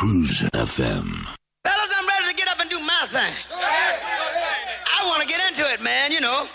[0.00, 1.28] Cruise FM.
[1.60, 3.34] Fellas, I'm ready to get up and do my thing.
[3.52, 6.48] I want to get into it, man, you know.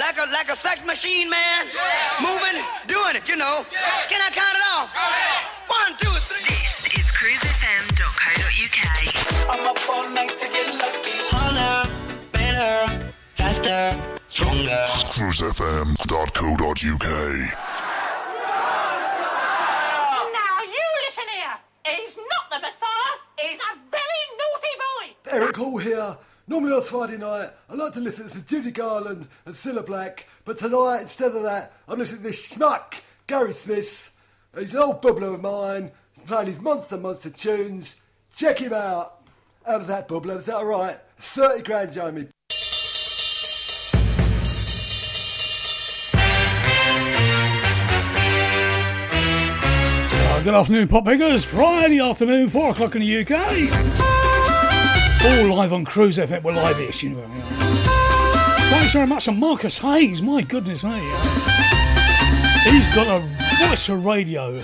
[0.00, 1.66] Like a like a sex machine, man.
[2.20, 3.64] Moving, doing it, you know.
[4.10, 4.90] Can I count it off?
[5.70, 6.50] One, two, three.
[6.50, 8.78] This is cruisefm.co.uk.
[9.54, 11.30] I'm up all night to get lucky.
[11.30, 11.88] Harder,
[12.32, 13.94] better, faster,
[14.28, 14.84] stronger.
[15.14, 17.08] cruisefm.co.uk.
[20.34, 21.54] Now you listen here.
[21.86, 23.14] He's not the Messiah.
[23.38, 25.06] He's a very naughty boy.
[25.54, 26.18] Eric Hall oh, here.
[26.48, 30.26] Normally on Friday night, I like to listen to some Judy Garland and Cilla Black,
[30.44, 32.94] but tonight, instead of that, I'm listening to this schmuck,
[33.28, 34.12] Gary Smith.
[34.58, 35.92] He's an old bubbler of mine.
[36.12, 37.94] He's playing his monster, monster tunes.
[38.34, 39.22] Check him out.
[39.64, 40.34] How was that, bubbler?
[40.34, 40.98] Was that alright?
[41.20, 42.28] 30 grand, Jamie.
[50.42, 51.44] Good afternoon, Pop Pickers.
[51.44, 54.13] Friday afternoon, 4 o'clock in the UK.
[55.24, 56.42] All live on Cruise FM.
[56.42, 57.26] We're live ish, you know.
[58.70, 60.20] Thanks very much to Marcus Hayes.
[60.20, 61.00] My goodness me.
[62.64, 63.20] He's got a
[63.66, 64.60] voice for radio.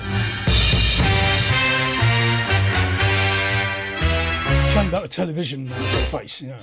[4.72, 5.68] Shame about the television
[6.10, 6.58] face, you know.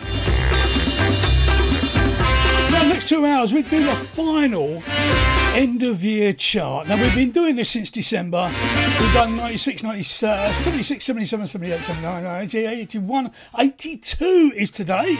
[2.87, 4.83] Next two hours, we do the final
[5.55, 6.87] end of year chart.
[6.87, 8.51] Now, we've been doing this since December.
[8.99, 15.17] We've done 96, 97, 76, 77, 78, 79, 80, 81, 82 is today.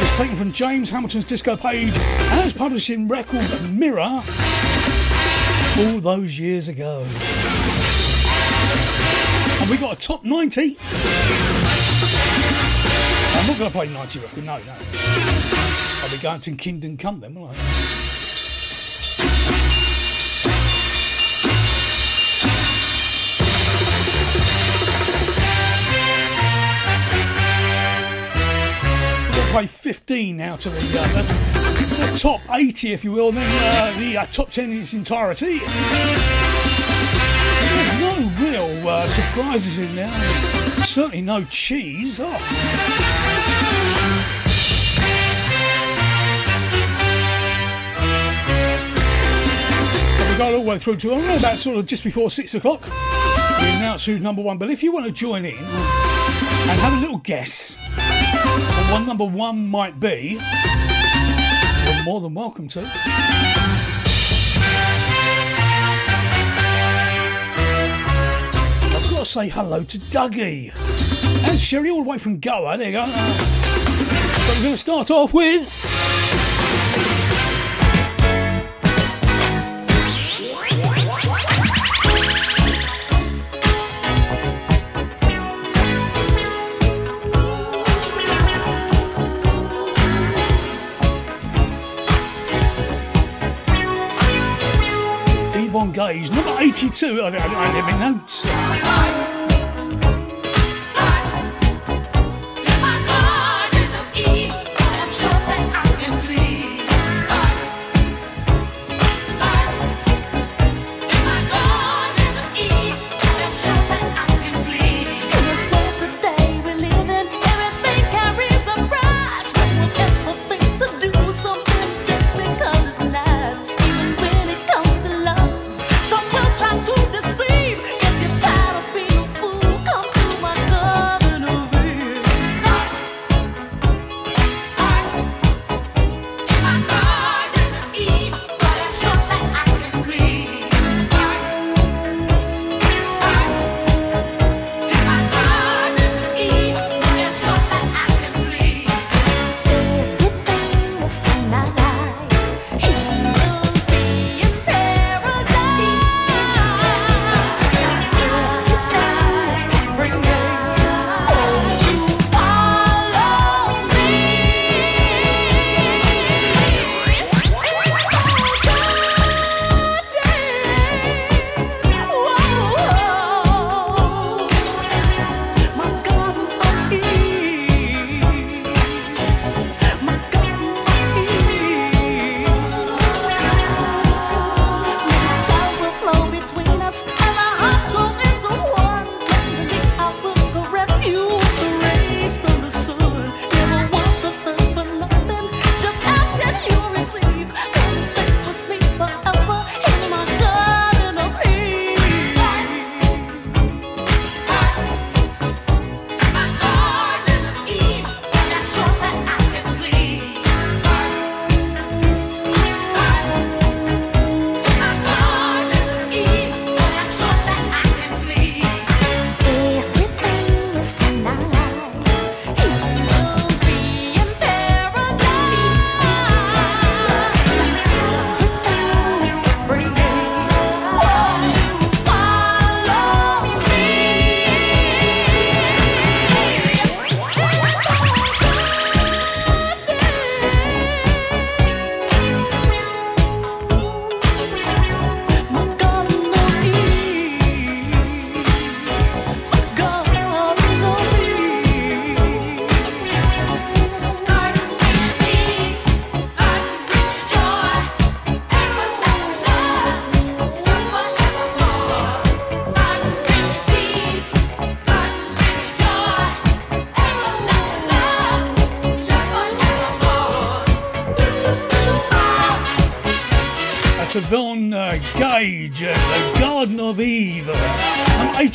[0.00, 4.22] It's taken from James Hamilton's disco page as published in record Mirror
[5.78, 7.06] all those years ago.
[9.60, 10.76] And we got a top 90.
[13.34, 15.55] I'm not going to play 90 record, no, no.
[16.06, 17.62] I'll be going to Kingdom Come then, won't I?
[29.50, 31.22] Play 15 out of the, uh, the,
[32.12, 34.94] the top 80, if you will, and then uh, the uh, top 10 in its
[34.94, 35.58] entirety.
[37.66, 40.30] There's no real uh, surprises in there.
[40.78, 42.20] Certainly no cheese.
[42.22, 43.25] Oh.
[50.36, 52.84] We got all the way through to about sort of just before six o'clock.
[53.58, 54.58] We announce who's number one.
[54.58, 58.60] But if you want to join in and have a little guess on
[58.90, 60.38] what number one might be,
[61.86, 62.82] you're more than welcome to.
[68.92, 70.70] I've got to say hello to Dougie
[71.48, 72.76] and Sherry all the way from Goa.
[72.76, 73.06] There you go.
[73.06, 75.95] But we're going to start off with.
[95.96, 97.22] Gaze, number 82.
[97.22, 99.35] I, I, I have my notes.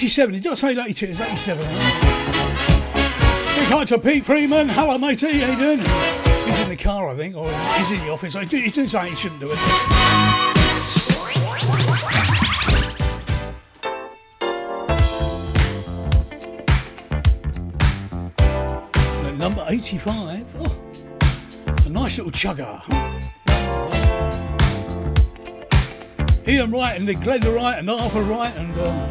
[0.01, 0.33] 87.
[0.33, 1.05] Did I say 82?
[1.05, 1.63] It's 87.
[1.63, 1.75] Big
[3.67, 4.67] hi to Pete Freeman.
[4.67, 5.41] Hello, matey.
[5.41, 5.77] How you doing?
[6.43, 8.33] He's in the car, I think, or he's in the office.
[8.33, 9.59] He's doing something he shouldn't do it.
[19.37, 20.55] Number 85.
[20.57, 20.81] Oh,
[21.85, 22.81] a nice little chugger.
[26.47, 29.10] Ian Wright and the Glenda Wright and Arthur Wright and uh,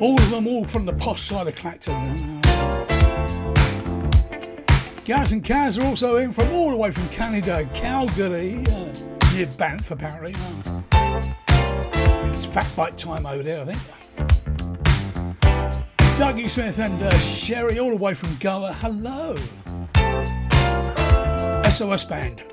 [0.00, 2.40] all of them all from the posh side of Clacton.
[5.04, 8.92] Gaz and Kaz are also in from all the way from Canada, Calgary, uh,
[9.34, 10.34] near Banff apparently.
[12.32, 13.78] It's fat bite time over there, I think.
[16.16, 18.72] Dougie Smith and uh, Sherry all the way from Goa.
[18.72, 19.36] Hello.
[21.68, 22.44] SOS Band.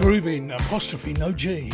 [0.00, 1.72] Grooving apostrophe no G.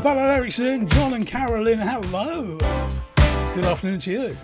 [0.00, 1.78] Ballad Ericsson, John and Carolyn.
[1.78, 2.56] Hello.
[3.54, 4.36] Good afternoon to you.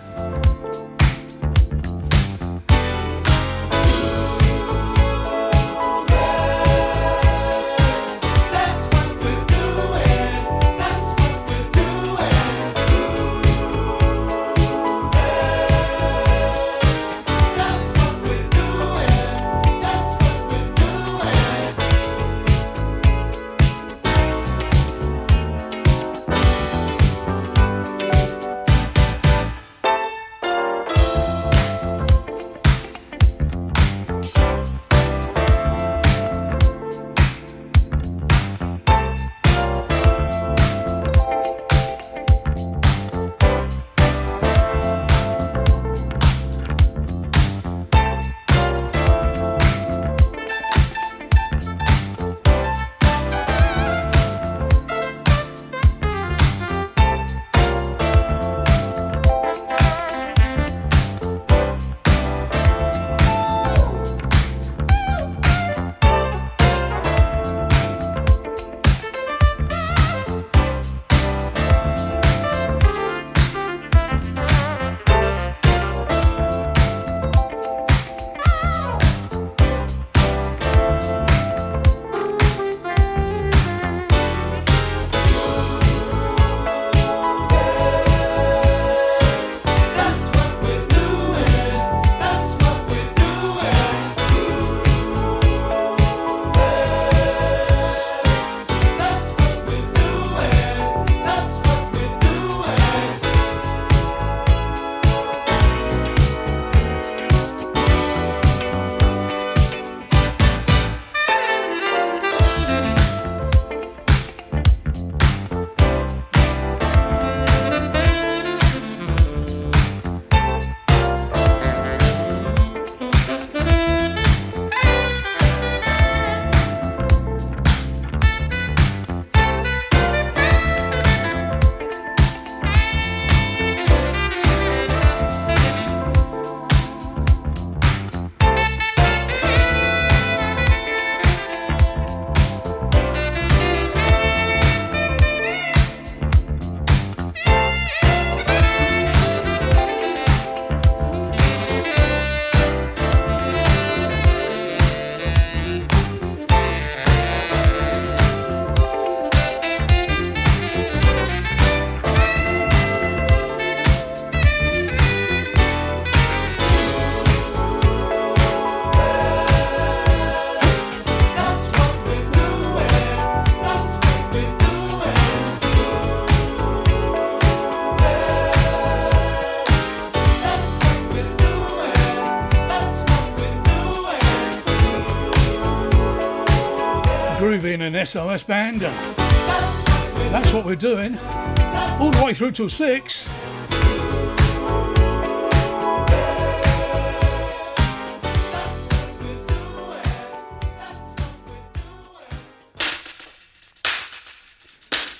[187.95, 188.81] An SOS band.
[188.81, 191.17] That's what we're doing.
[191.17, 193.29] All the way through till six.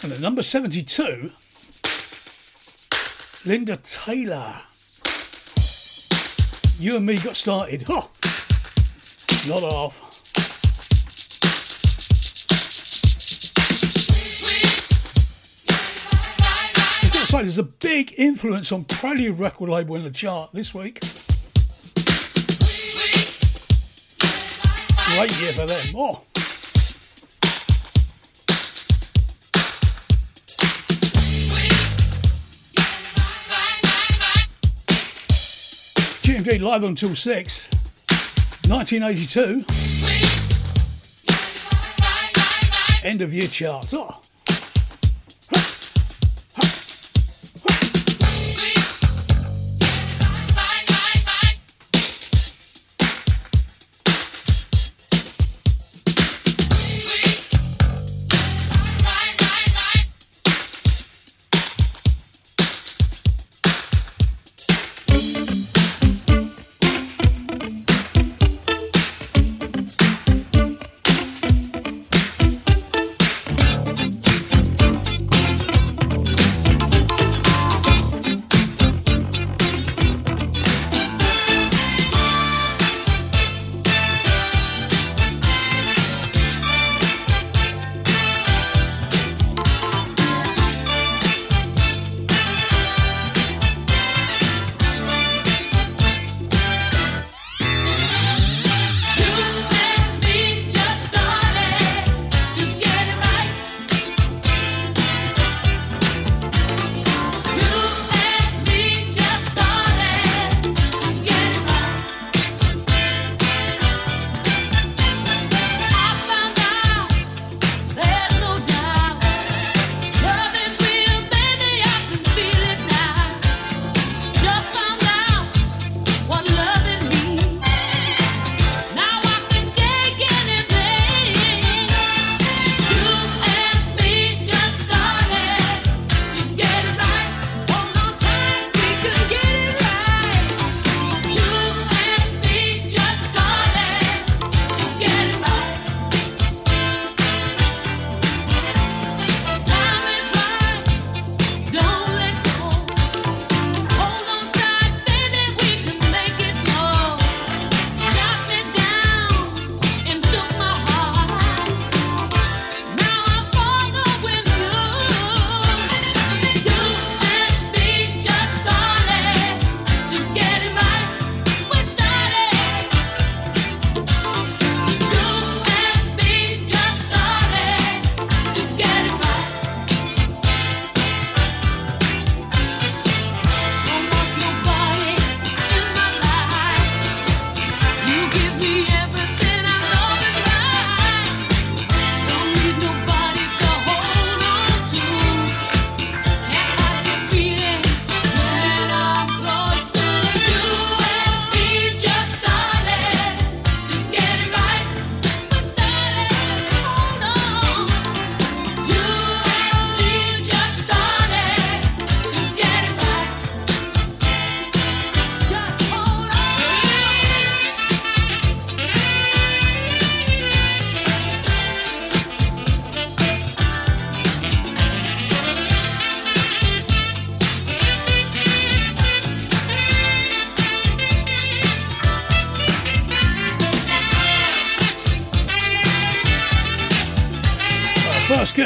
[0.03, 1.31] And at number 72,
[3.45, 4.61] Linda Taylor.
[6.77, 7.83] You and me got started.
[7.87, 8.03] Huh.
[9.47, 10.08] Not off.
[17.39, 20.99] There's a big influence on Prelude record label in the chart this week.
[25.15, 25.87] Great year for them.
[25.95, 26.21] Oh.
[36.21, 37.69] GMD live until 6,
[38.67, 39.63] 1982.
[43.07, 43.93] End of year charts.
[43.93, 44.19] Oh.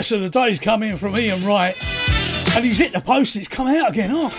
[0.04, 1.78] Guest of the day's come in from Ian Wright,
[2.58, 4.10] and he's hit the post it's come out again.
[4.12, 4.30] Oh,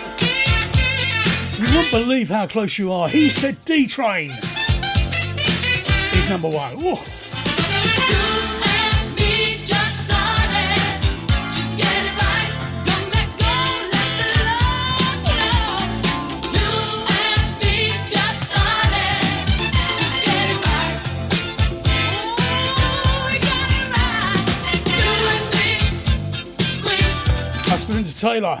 [1.57, 3.09] you won't believe how close you are.
[3.09, 6.75] He said D Train is number one.
[6.77, 7.14] Oh.
[28.25, 28.59] Taylor.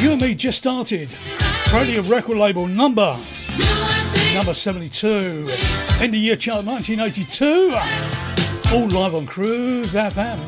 [0.00, 1.08] You and me just started.
[1.72, 3.16] Radio record label number
[4.34, 5.48] number 72.
[6.00, 7.72] End of year chart 1982.
[8.74, 10.40] All live on Cruise FM.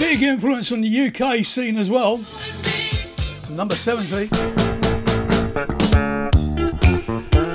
[0.00, 2.20] Big influence on the UK scene as well.
[3.48, 4.26] Number 70.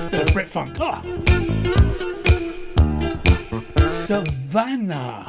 [0.09, 0.77] Bit of Brit Funk.
[0.79, 1.36] Ah.
[4.07, 5.25] Savanna.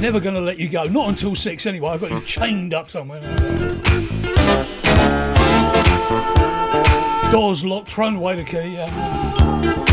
[0.00, 0.84] Never gonna let you go.
[0.84, 1.90] Not until six anyway.
[1.90, 3.20] I've got you chained up somewhere.
[7.30, 8.76] Doors locked, thrown away the key.
[8.76, 9.84] Yeah.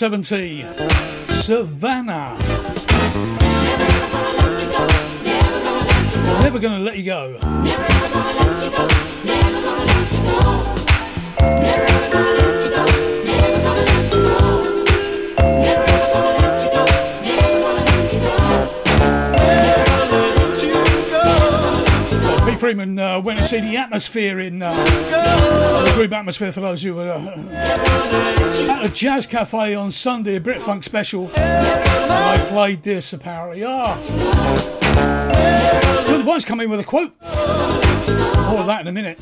[0.00, 0.62] 70,
[1.28, 2.34] Savanna.
[6.40, 8.88] Never gonna let you go, never gonna let you go.
[10.40, 10.79] Well, Pete
[22.60, 26.94] Freeman uh, went to see the atmosphere in uh, the group atmosphere for those who
[26.94, 31.30] were uh, at a jazz cafe on Sunday, a Brit Funk special.
[31.36, 33.64] I played this apparently.
[33.64, 33.96] Ah,
[36.06, 37.18] John Devine's come in with a quote.
[37.22, 39.18] More of that in a minute.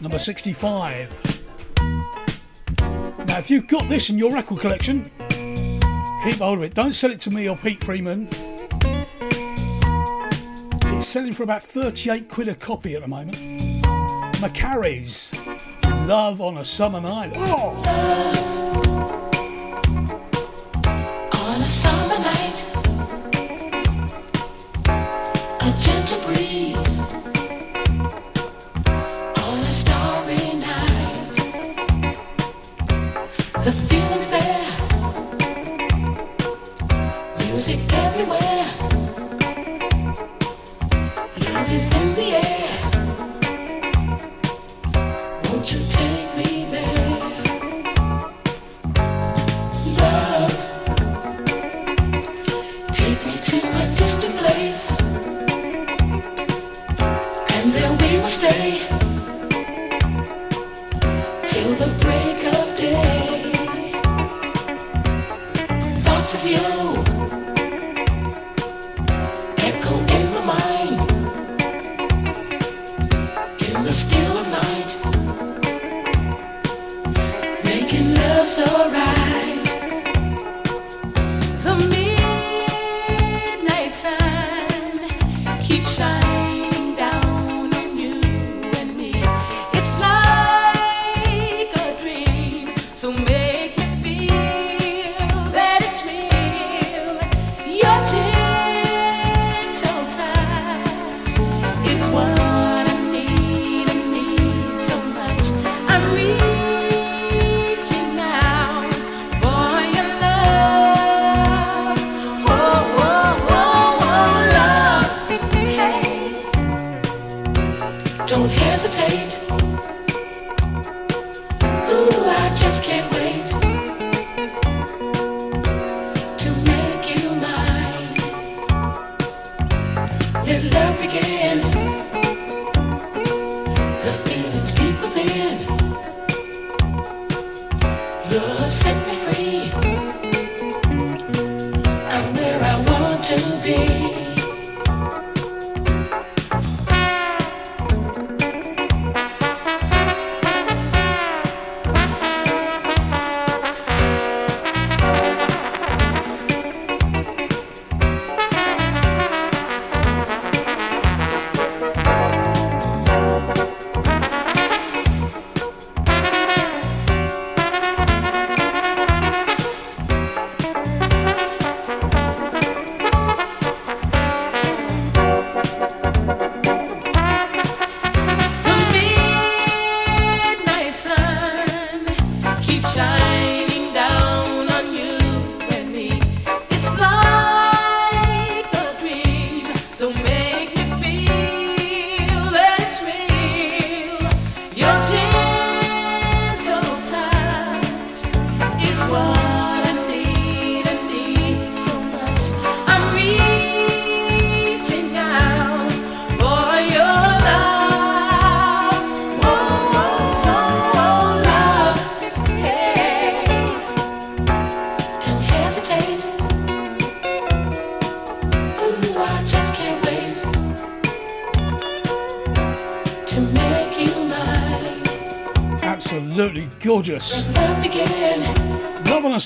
[0.00, 1.44] Number 65.
[3.24, 5.08] Now, if you've got this in your record collection,
[6.24, 6.74] keep hold of it.
[6.74, 8.28] Don't sell it to me or Pete Freeman.
[11.08, 13.38] Selling for about 38 quid a copy at the moment.
[14.42, 15.32] McCrarys.
[16.06, 17.32] Love on a summer night.
[17.34, 18.57] Oh,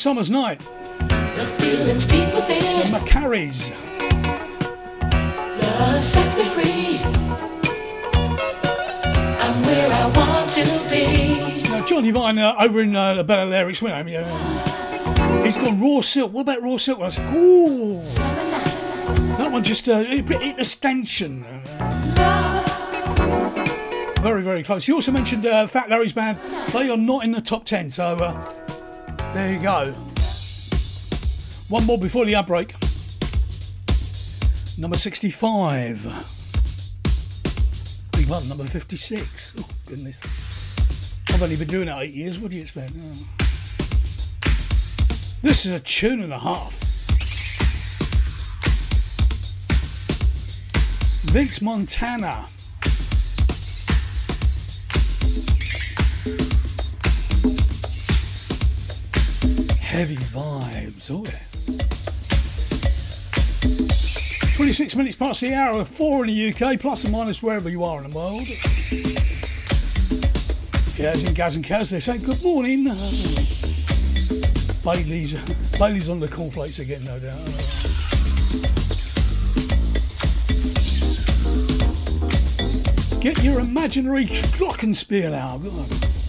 [0.03, 0.59] summer's night.
[0.59, 2.91] The feelings deep within.
[2.91, 3.71] McCrarys.
[5.63, 6.99] Love set me free.
[9.39, 11.63] I'm where I want to be.
[11.71, 15.45] Now, John uh, over in uh, the Better Lyrics, you know, yeah.
[15.45, 16.33] he's got raw silk.
[16.33, 16.99] What about raw silk?
[16.99, 18.01] I was like, ooh.
[19.37, 21.45] That one just uh, it, it, a stanchion.
[24.21, 24.89] very, very close.
[24.89, 26.39] You also mentioned uh, Fat Larry's band.
[26.73, 28.62] They are not in the top 10, so uh,
[29.35, 29.93] there you go.
[31.69, 32.75] One more before the outbreak.
[34.79, 36.03] Number 65.
[38.13, 39.55] Big one, number 56.
[39.59, 41.21] Oh, goodness.
[41.31, 42.39] I've only been doing it eight years.
[42.39, 42.93] What do you expect?
[42.95, 43.11] Oh.
[45.43, 46.73] This is a tune and a half.
[51.33, 52.47] Vince Montana.
[59.93, 61.37] Heavy vibes, oh yeah.
[64.57, 67.85] 26 minutes past the hour of four in the UK, plus or minus wherever you
[67.85, 68.41] are in the world.
[70.97, 72.85] Gaz and Gaz and Kaz, they say good morning.
[74.83, 77.37] Bailey's, Bailey's on the cornflakes again, no doubt.
[83.21, 86.22] Get your imaginary glockenspiel out.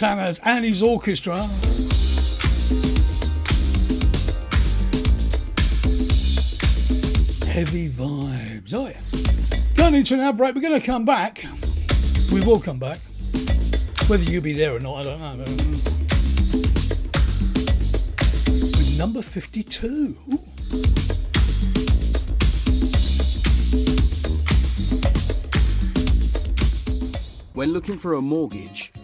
[0.00, 1.38] Montana and his orchestra.
[7.52, 8.74] Heavy vibes.
[8.74, 9.00] Oh, yeah.
[9.76, 10.54] Going into an ad break.
[10.54, 11.44] We're going to come back.
[12.32, 12.98] We will come back.
[14.08, 15.44] Whether you'll be there or not, I don't know.
[18.98, 20.16] Number 52.
[20.32, 20.38] Ooh.
[27.54, 28.87] When looking for a mortgage,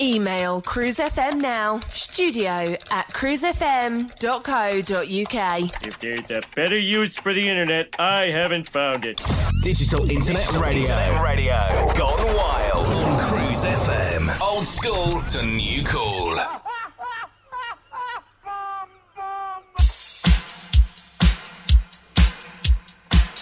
[0.00, 5.86] Email cruisefm now, studio at cruisefm.co.uk.
[5.86, 9.22] If there's a better use for the internet, I haven't found it.
[9.62, 10.82] Digital Internet Radio.
[10.82, 11.92] Internet Radio.
[11.96, 12.86] Gone wild.
[13.22, 14.38] Cruise FM.
[14.40, 16.36] Old school to new cool.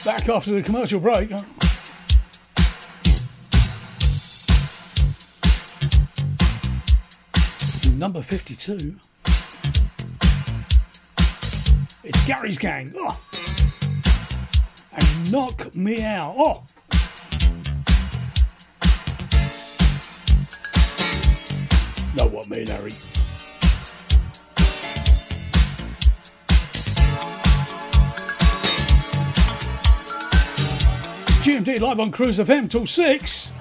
[0.04, 1.30] Back after the commercial break.
[7.96, 8.96] Number 52.
[12.02, 12.92] It's Gary's Gang.
[12.96, 13.20] Oh.
[14.92, 16.34] And knock me out.
[16.36, 16.64] Oh.
[22.16, 22.92] Know what I mean, Harry?
[31.42, 33.53] GMD live on Cruise FM till 6.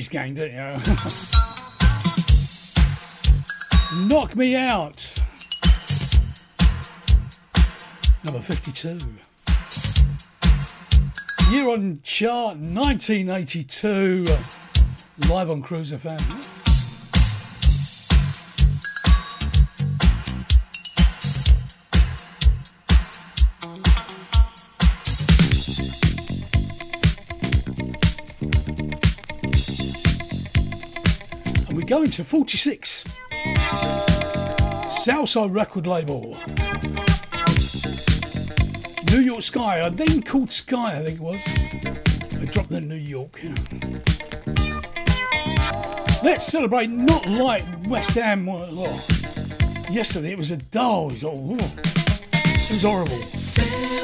[0.00, 0.80] Ladies Gang, didn't you?
[4.08, 5.22] Knock Me Out.
[8.24, 8.98] Number 52.
[11.50, 14.24] Year on chart 1982.
[15.28, 16.49] Live on Cruiser FM.
[32.00, 33.04] going to 46.
[34.88, 36.34] Southside Record Label.
[39.10, 41.42] New York Skyy, I think called Skyy, I think it was.
[42.40, 43.42] I dropped the New York.
[43.42, 43.56] You know.
[46.22, 48.46] Let's celebrate not like West Ham.
[48.46, 48.66] Well,
[49.90, 53.99] yesterday it was a dull, it was horrible.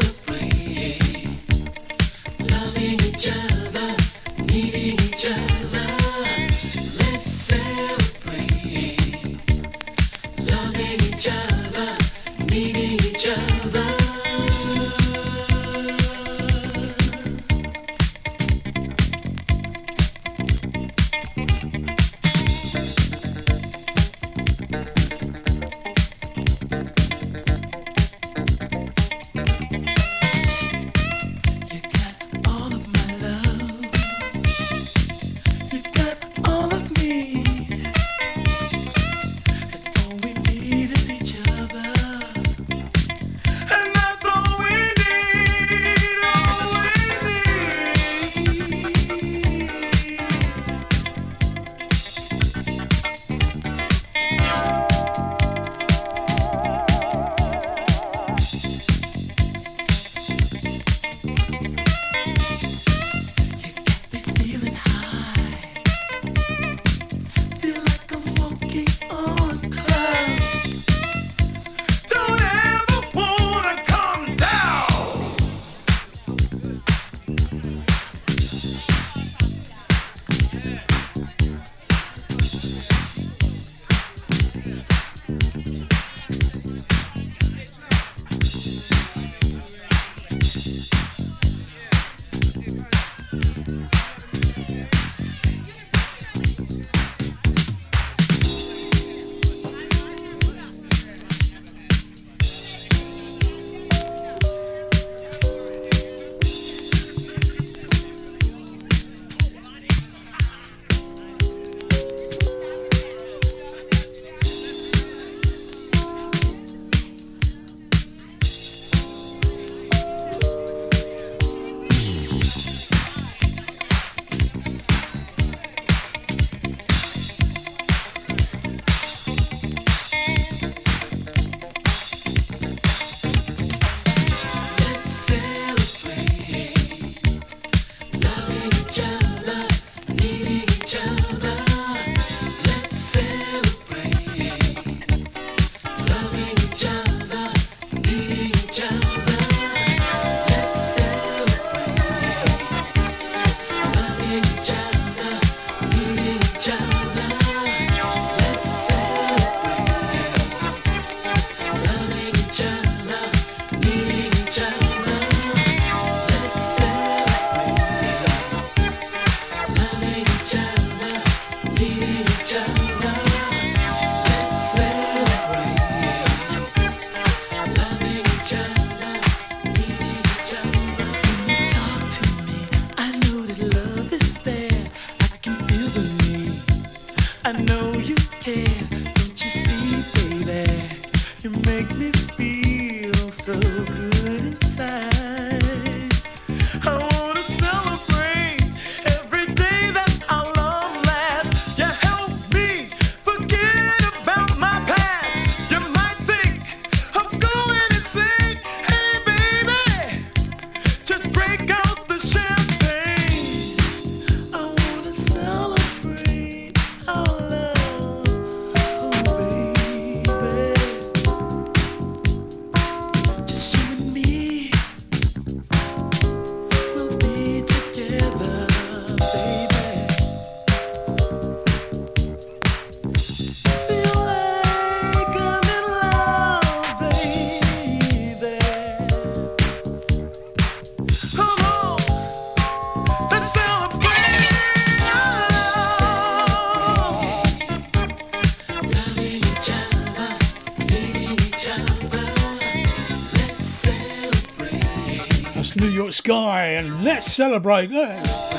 [256.26, 258.52] Skyy and let's celebrate this.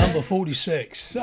[0.00, 1.14] Number 46.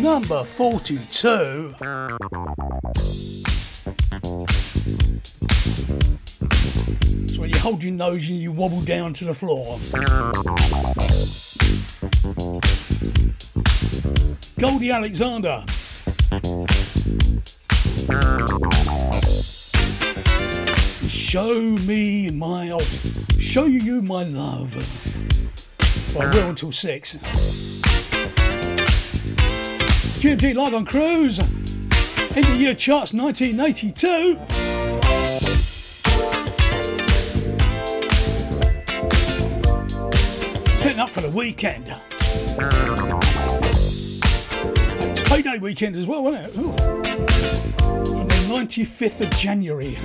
[0.00, 2.15] Number 42.
[7.66, 9.76] hold your nose and you wobble down to the floor.
[14.56, 15.64] Goldie Alexander.
[21.08, 23.36] Show me my office.
[23.40, 24.72] show you my love.
[26.14, 27.16] Well, we're until six.
[30.22, 31.40] GMD live on cruise.
[31.40, 34.65] End of year charts 1982.
[41.16, 41.86] for the weekend.
[45.12, 46.58] It's payday weekend as well, wasn't it?
[46.58, 46.76] Ooh.
[46.76, 49.96] From the 95th of January.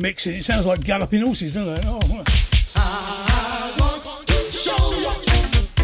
[0.00, 0.34] mixing.
[0.34, 1.84] It sounds like galloping horses, doesn't it?
[1.86, 2.24] Oh.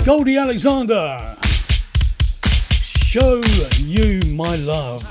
[0.04, 1.36] Goldie Alexander,
[2.80, 3.42] show
[3.78, 5.02] you my love.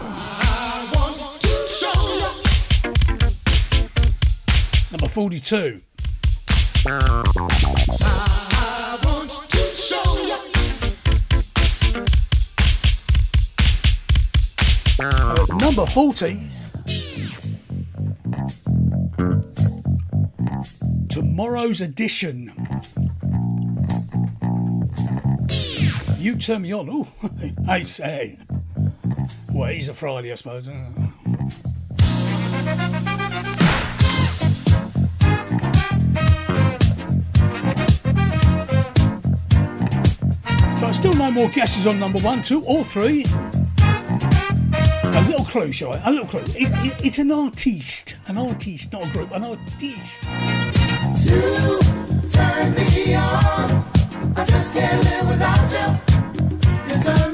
[4.91, 5.81] Number 42.
[15.59, 16.54] Number 40.
[21.65, 22.53] Edition.
[26.19, 26.87] You turn me on.
[26.91, 27.07] Oh,
[27.67, 28.37] I say.
[29.51, 30.65] Well, he's a Friday, I suppose.
[40.77, 43.25] So still no more guesses on number one, two, or three.
[45.03, 46.01] A little clue, shall I?
[46.05, 46.43] A little clue.
[46.49, 48.17] It's, it's an artiste.
[48.27, 49.31] An artiste, not a group.
[49.31, 50.27] An artiste.
[51.25, 51.79] You
[52.31, 53.83] turn me on.
[54.37, 56.95] I just can't live without you.
[56.95, 57.33] You turn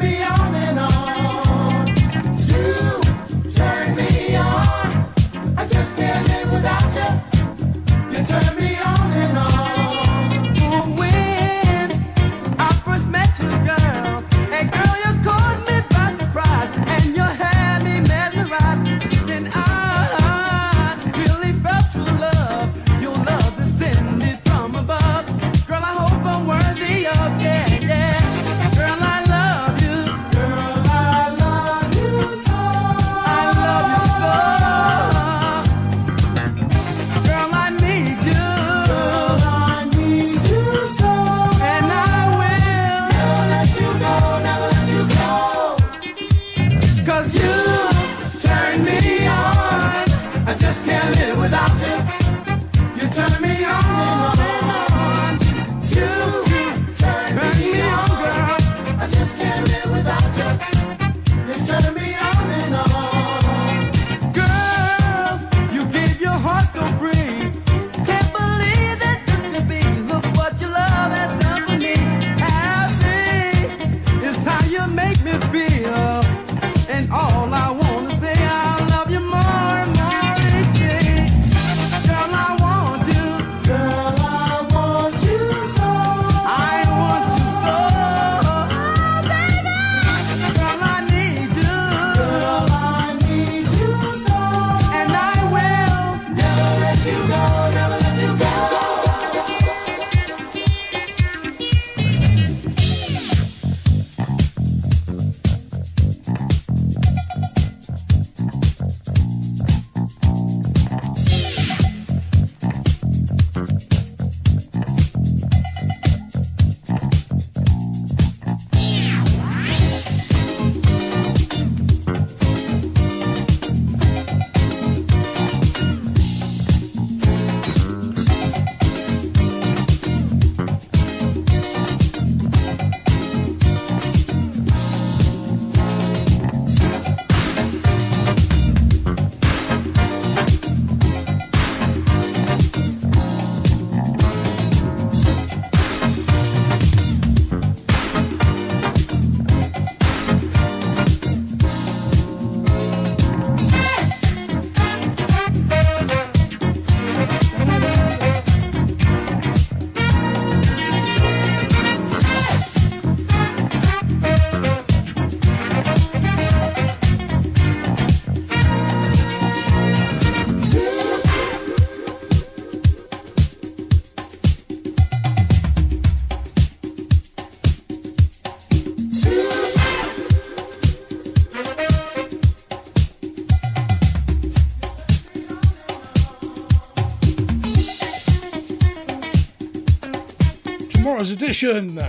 [191.21, 191.99] Tomorrow's edition.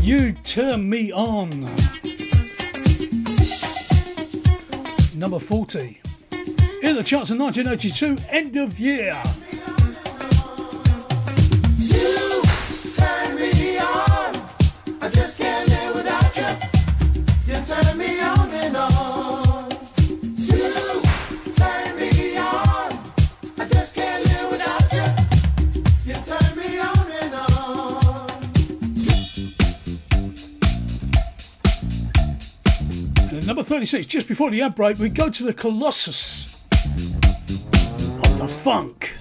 [0.00, 1.50] You turn me on.
[5.14, 6.00] Number 40.
[6.82, 9.22] In the charts in 1982, end of year.
[33.82, 39.18] 26, just before the ad break, we go to the Colossus of the Funk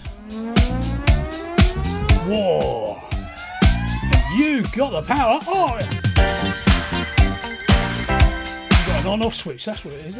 [2.27, 3.01] War.
[4.37, 5.39] You got the power.
[5.47, 5.79] Oh!
[8.69, 10.19] you got an on off switch, that's what it is,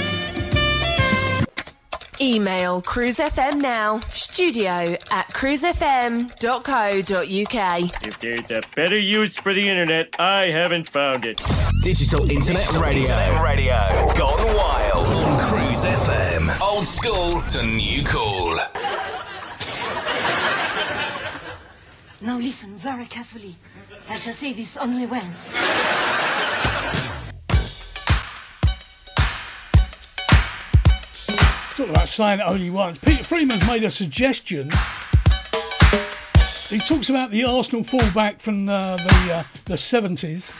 [2.21, 8.05] Email cruisefm now, studio at cruisefm.co.uk.
[8.05, 11.41] If there's a better use for the internet, I haven't found it.
[11.81, 13.01] Digital Internet Radio.
[13.01, 14.13] Internet radio.
[14.15, 15.07] Gone wild.
[15.07, 16.61] On Cruise FM.
[16.61, 18.55] Old school to new cool.
[22.21, 23.55] Now listen very carefully.
[24.07, 25.49] I shall say this only once.
[31.75, 32.97] Talk about saying it only once.
[32.97, 34.69] Peter Freeman's made a suggestion.
[36.69, 40.53] He talks about the Arsenal fullback from uh, the uh, the seventies.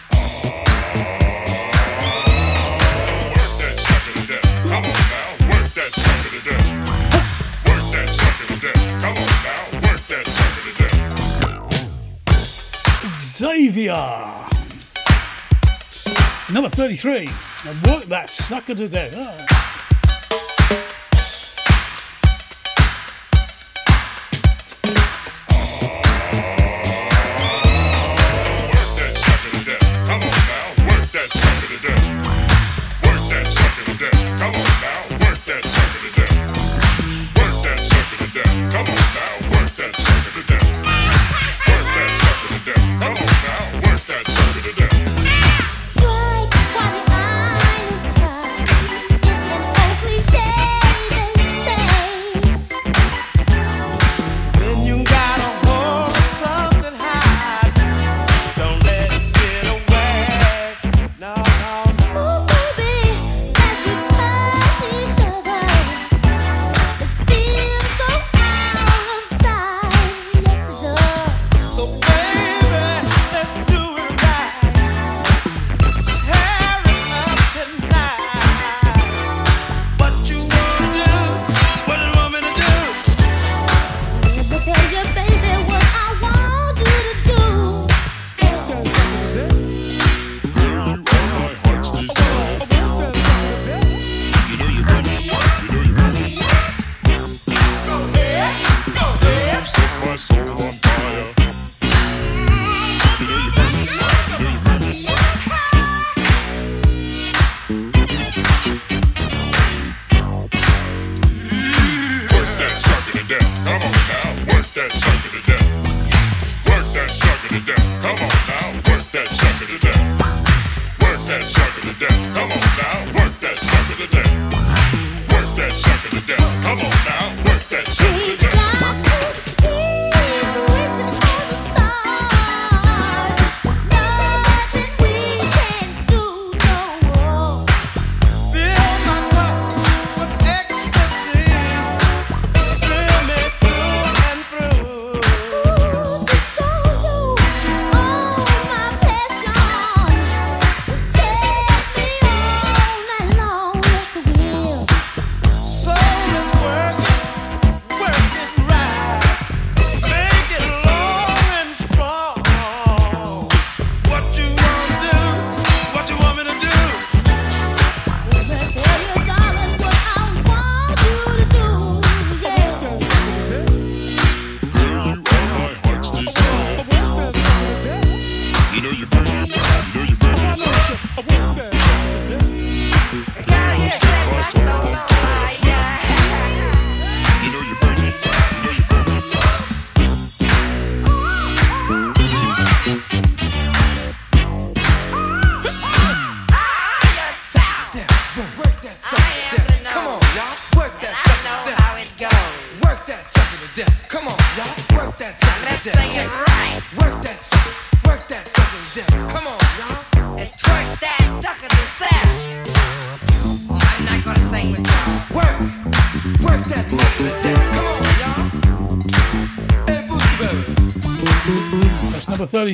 [13.21, 14.47] Xavier,
[16.51, 17.29] number thirty-three.
[17.65, 19.13] Now work that sucker to death.
[19.15, 19.60] Ah.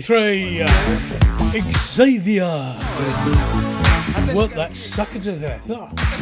[0.07, 0.65] 23.
[1.73, 2.45] Xavier.
[4.33, 5.65] Work that sucker to death.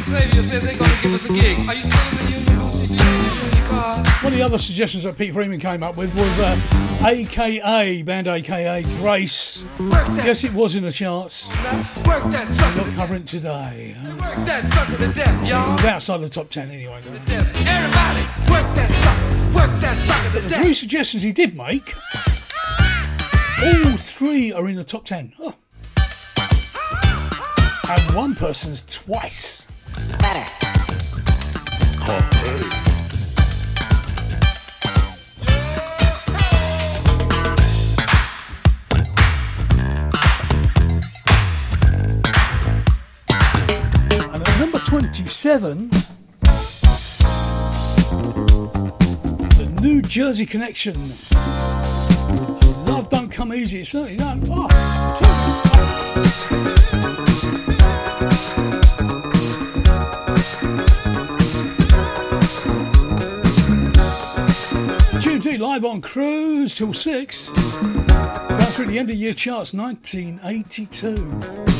[0.02, 1.56] Xavier said they're going to give us a gig.
[1.68, 2.80] Are you still in the union boots?
[4.24, 6.58] One of the other suggestions that Pete Freeman came up with was uh,
[7.06, 9.64] AKA, band AKA, Grace.
[9.78, 11.54] Yes, it was in the charts.
[11.62, 11.86] Not
[12.96, 13.94] current today.
[15.78, 16.98] To outside the top 10 anyway.
[17.06, 17.30] Everybody,
[18.50, 20.60] work that sucker, work that sucker to death.
[20.60, 21.94] Three suggestions he did make
[23.66, 25.32] all three are in the top 10.
[25.40, 25.54] Oh.
[27.88, 29.66] And one person's twice.
[30.20, 30.46] Better.
[44.32, 45.90] And at number 27,
[49.50, 50.94] the New Jersey Connection.
[53.46, 54.42] Come easy, it certainly don't.
[54.50, 54.66] Oh.
[65.40, 67.50] D live on cruise till 6.
[67.50, 71.76] Going through the end of year charts 1982.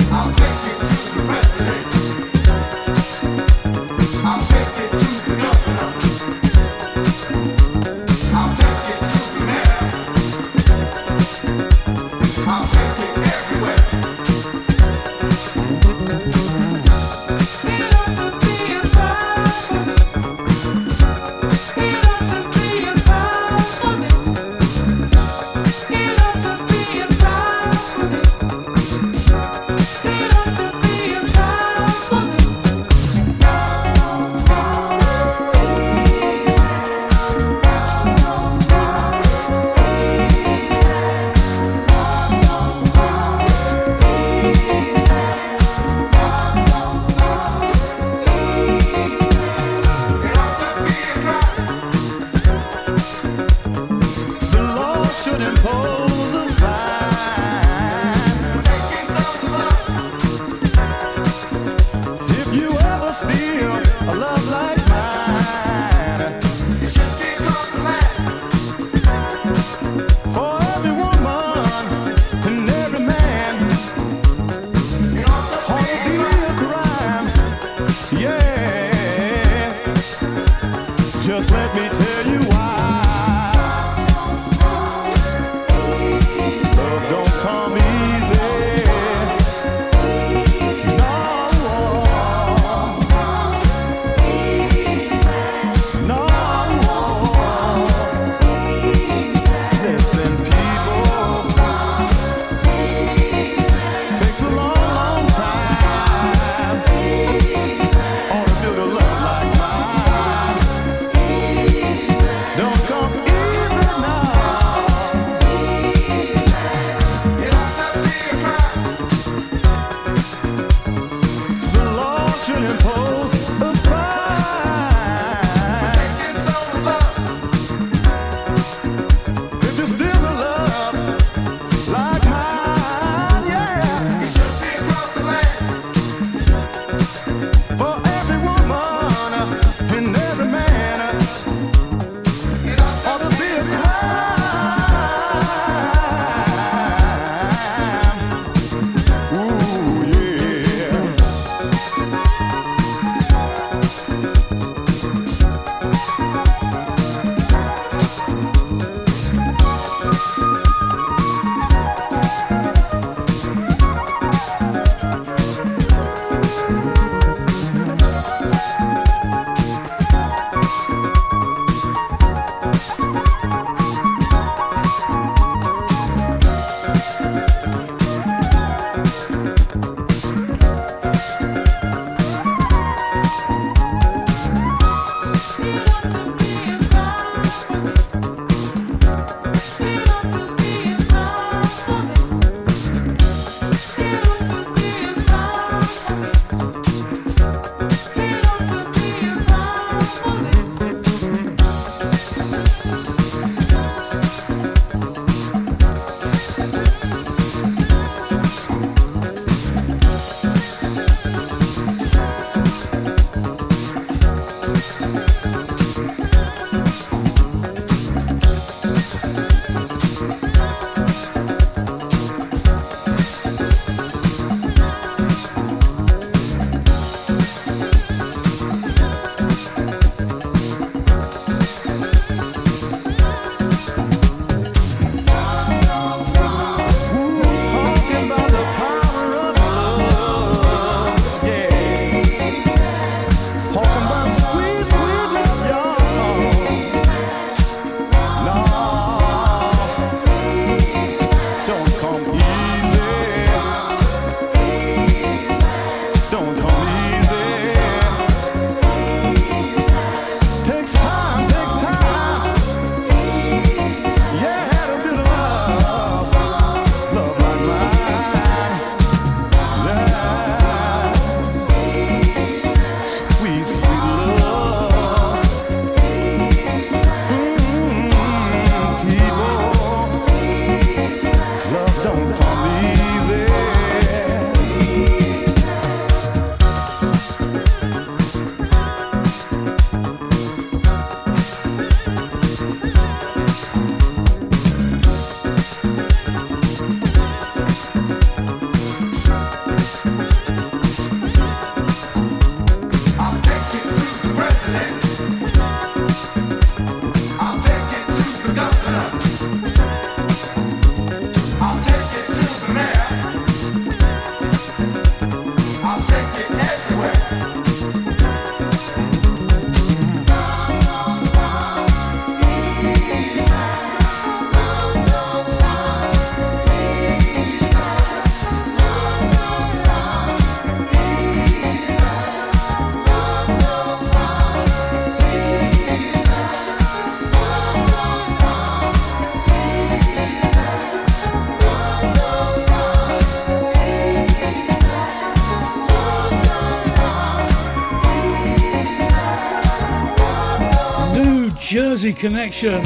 [352.07, 352.85] Jersey connection.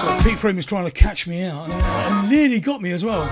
[0.00, 3.26] So Pete Frame is trying to catch me out and nearly got me as well.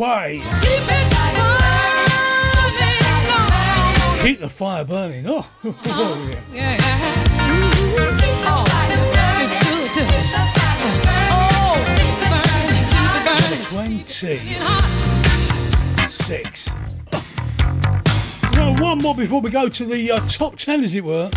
[0.00, 0.40] Quay.
[4.22, 5.26] Keep the fire burning.
[5.28, 6.78] Oh, oh yeah.
[8.46, 8.64] Oh,
[13.62, 14.40] Twenty-six.
[17.12, 17.22] Oh.
[18.54, 21.28] Now one more before we go to the uh, top ten, as it were,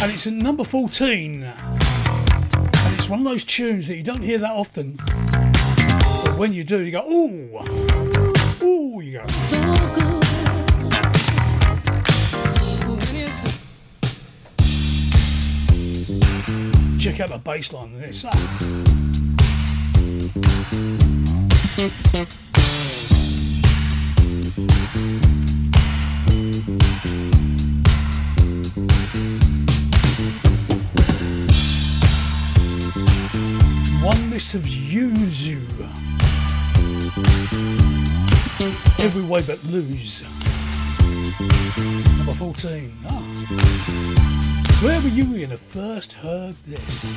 [0.00, 1.52] and it's at number fourteen
[3.14, 4.96] one of those tunes that you don't hear that often.
[4.96, 7.60] But when you do, you go, ooh,
[8.60, 9.26] ooh, you go.
[9.28, 9.60] So
[16.98, 18.83] Check out the bass line and it's that.
[39.16, 40.24] Every way but lose.
[42.16, 42.92] Number 14.
[43.06, 43.20] Ah.
[44.82, 47.14] Where were you when I first heard this?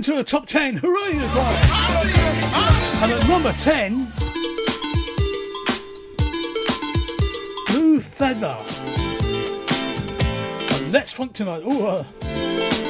[0.00, 0.76] Into the top 10.
[0.76, 1.12] Hooray!
[1.12, 1.56] everybody.
[3.02, 4.10] And at number 10,
[7.66, 8.56] Blue Feather.
[10.74, 11.60] And Let's Funk Tonight.
[11.66, 12.89] Oh, uh,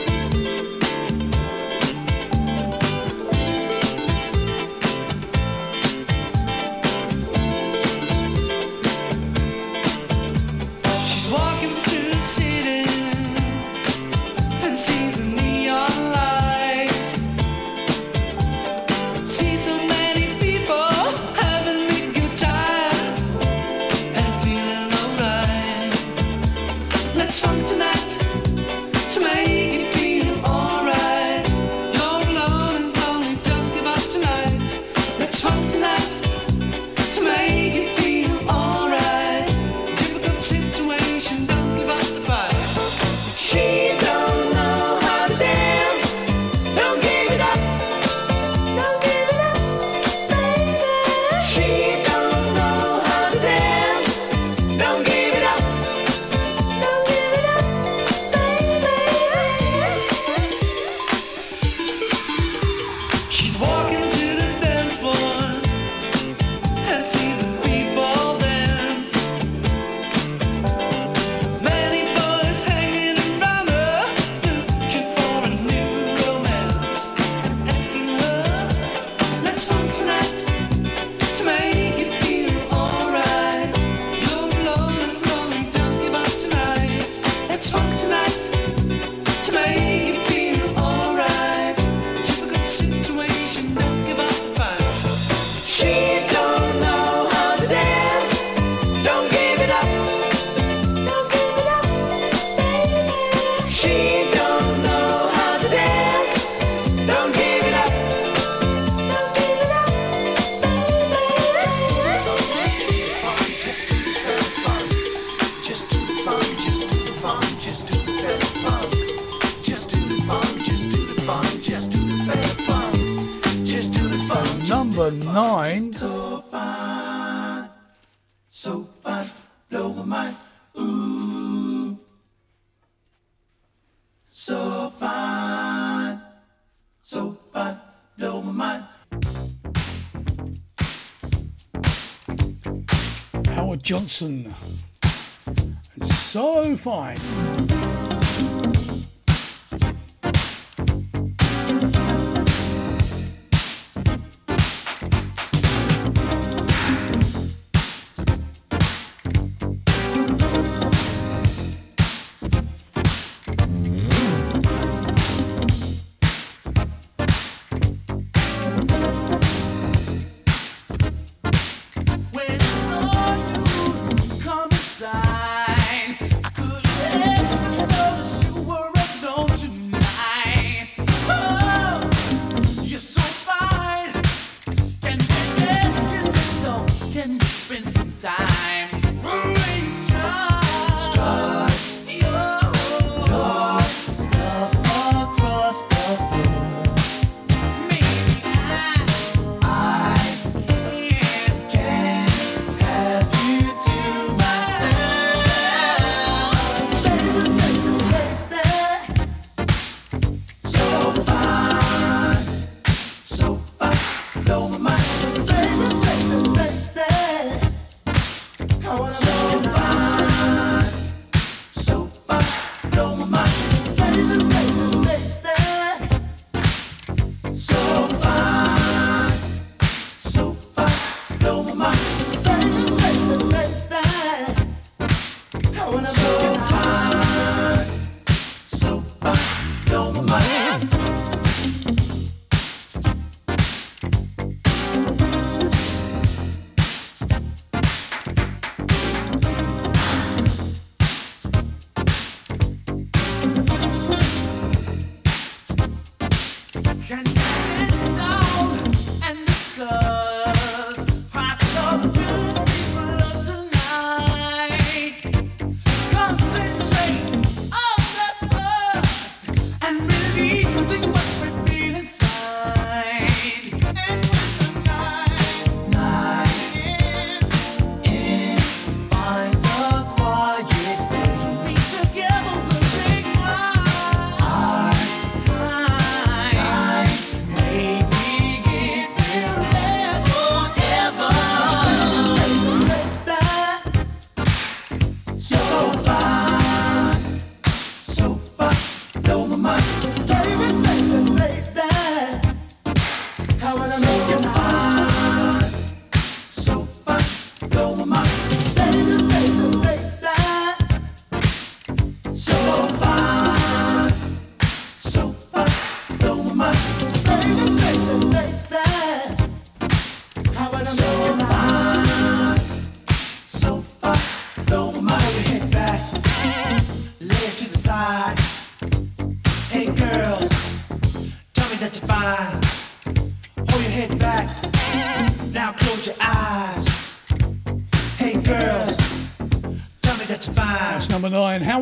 [146.81, 147.50] fine.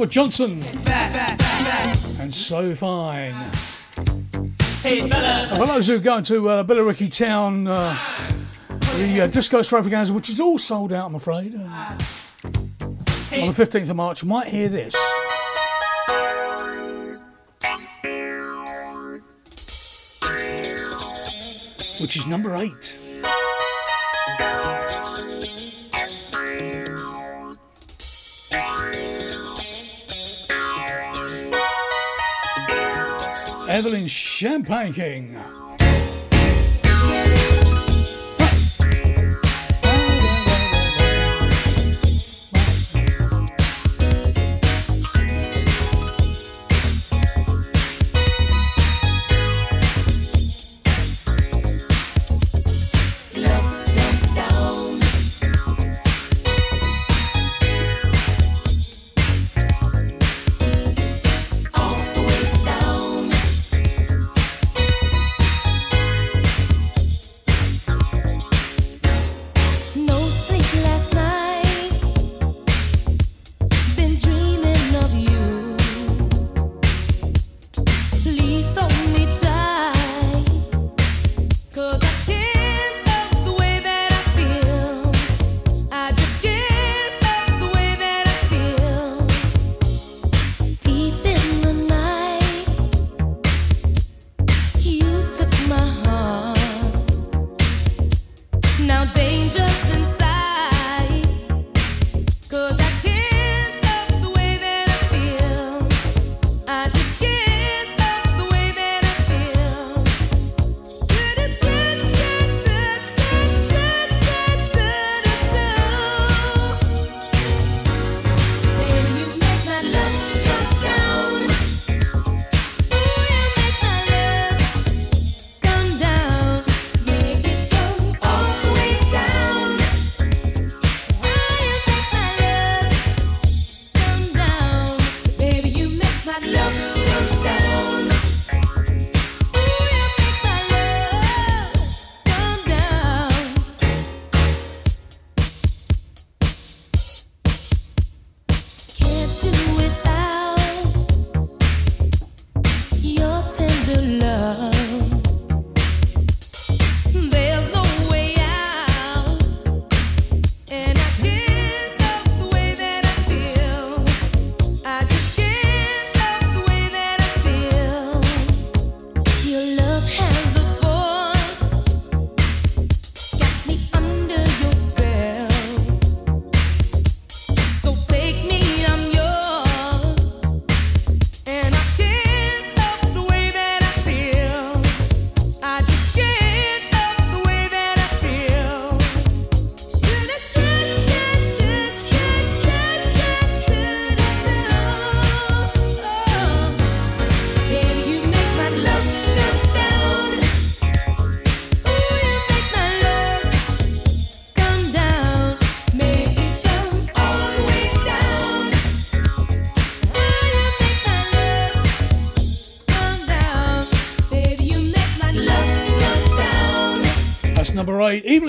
[0.09, 0.63] Robert Johnson.
[2.21, 3.33] And so fine.
[4.83, 5.59] Hey, fellas.
[5.59, 7.95] For those who to uh, Billericay Town, uh,
[8.97, 9.61] the uh, disco
[10.11, 14.69] which is all sold out, I'm afraid, uh, on the 15th of March, might hear
[14.69, 14.95] this.
[22.01, 22.98] Which is number eight.
[33.79, 35.48] Evelyn Champagne King.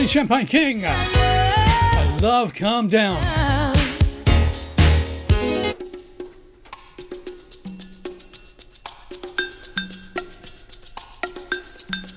[0.10, 0.81] Champagne King.
[2.19, 3.22] Love, come down.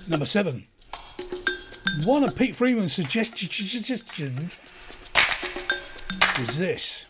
[0.08, 0.64] Number seven.
[2.06, 4.58] One of Pete Freeman's suggestions
[6.38, 7.08] was this.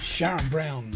[0.00, 0.92] Sharon Brown.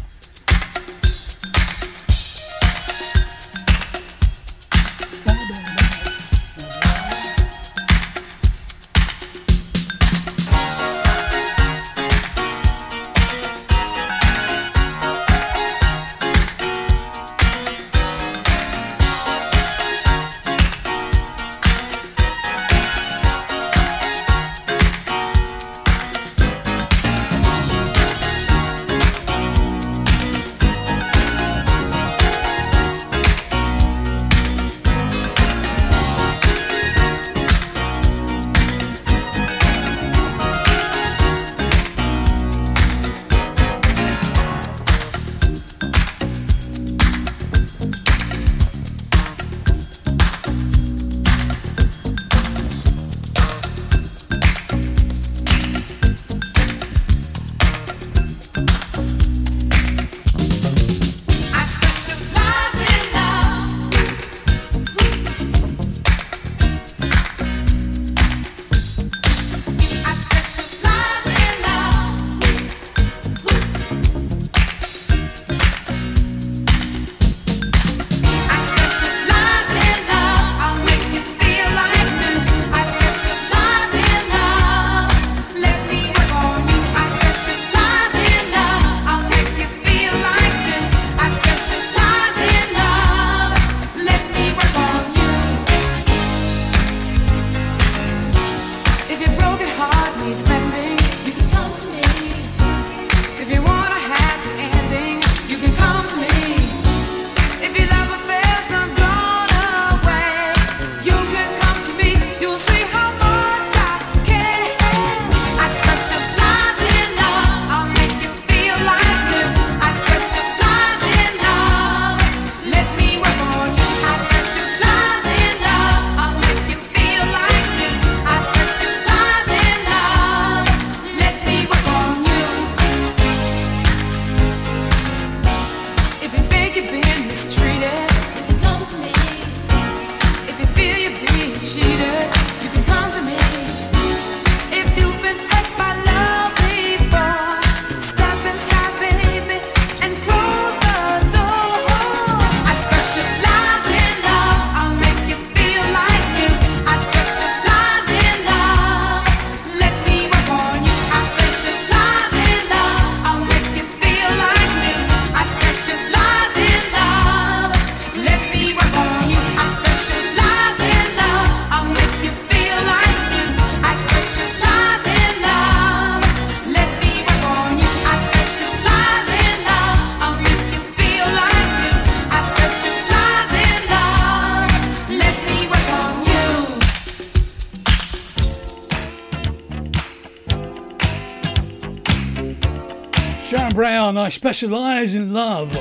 [194.45, 195.73] Specialize in Love.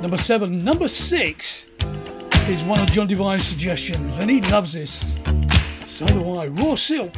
[0.00, 0.64] Number seven.
[0.64, 1.66] Number six
[2.48, 5.16] is one of John Devine's suggestions, and he loves this.
[5.86, 6.46] So do I.
[6.46, 7.12] Raw Silk.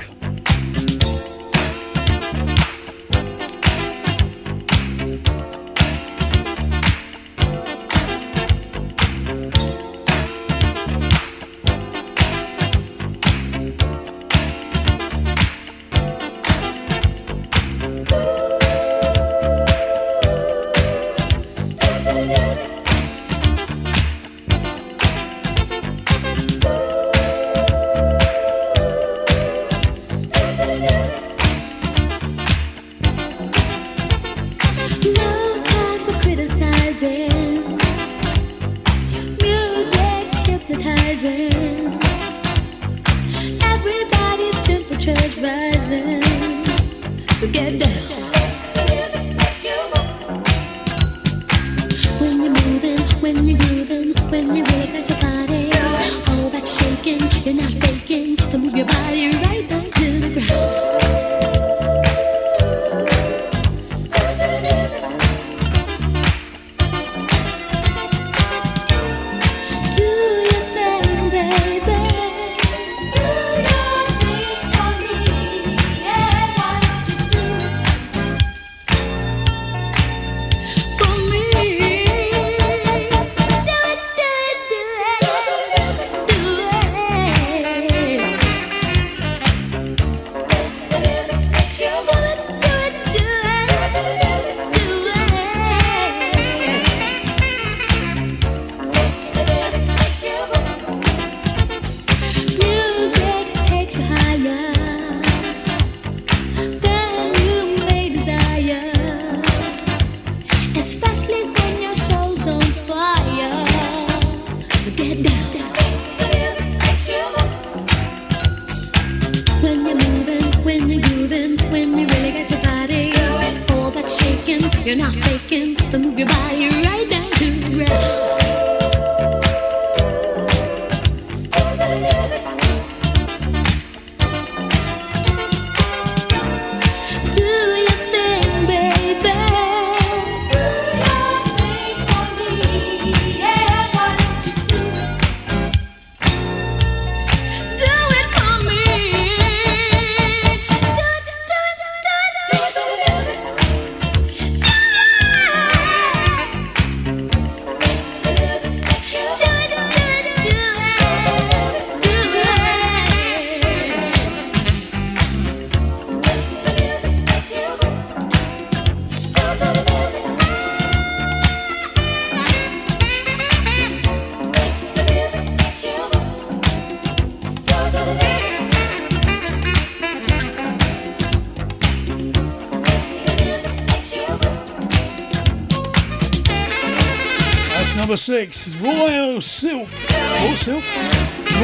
[188.23, 189.89] six, Royal Silk.
[190.13, 190.85] Royal Silk?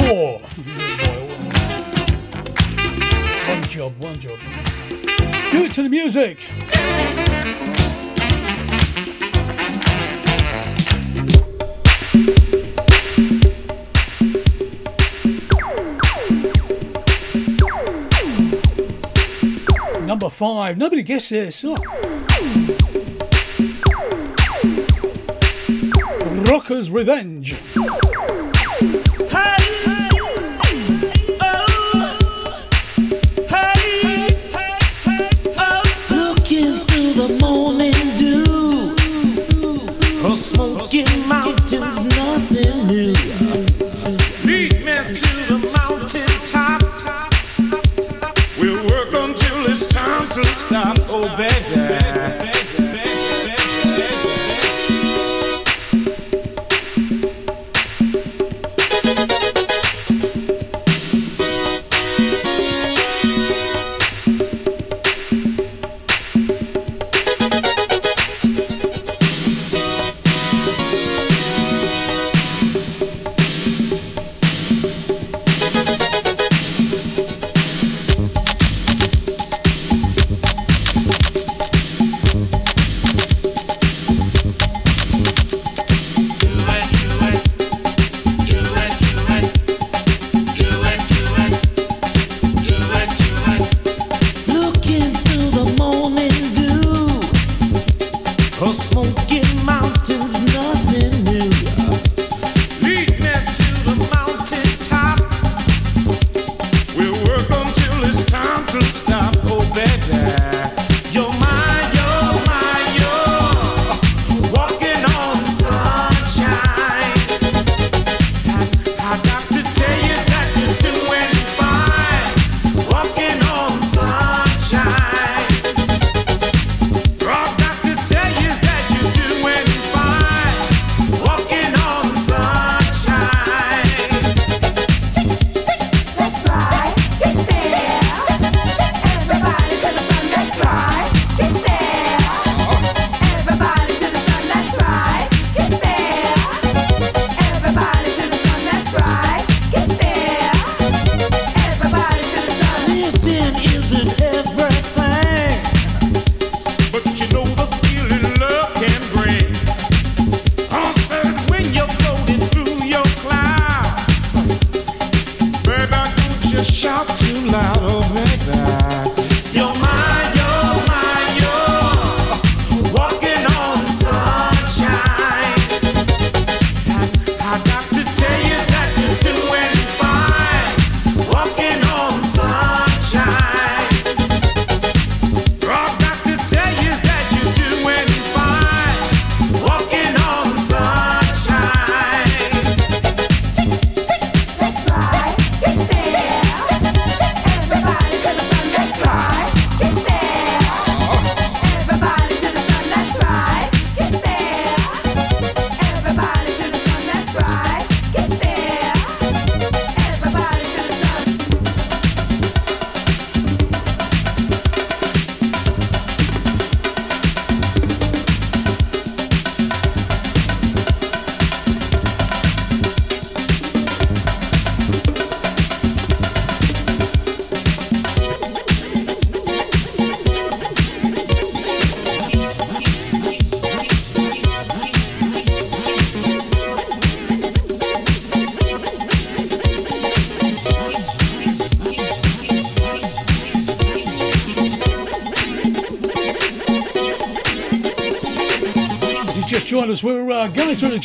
[0.01, 0.39] Raw.
[3.47, 4.37] One job, one job.
[5.53, 6.49] Do it to the music.
[20.05, 20.77] Number five.
[20.77, 21.65] Nobody guessed this.
[21.65, 22.18] Oh.
[26.69, 27.38] Because Revenge.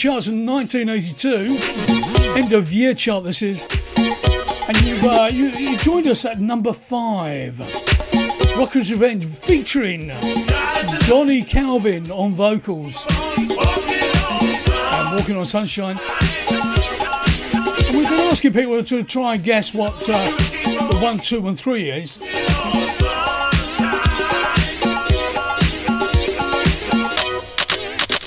[0.04, 2.38] charts in 1982.
[2.38, 3.64] End of year chart, this is.
[4.68, 7.58] And you, uh, you, you joined us at number five.
[8.58, 10.12] Rocker's Revenge featuring
[11.08, 13.02] Donnie Calvin on vocals.
[14.92, 15.96] And Walking on Sunshine.
[17.88, 20.32] And we've been asking people to try and guess what uh,
[20.90, 22.20] the one, two, and three is.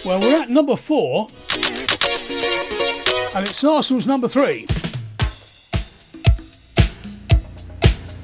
[0.06, 1.28] Well, we're at number four
[3.36, 4.64] and it's Arsenal's number three.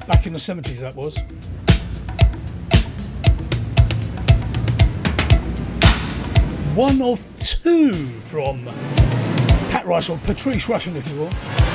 [0.07, 1.19] Back in the 70s, that was.
[6.75, 8.65] One of two from
[9.69, 11.72] Pat Rice, or Patrice Rushen, if you will.